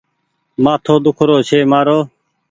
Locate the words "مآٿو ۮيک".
0.63-1.17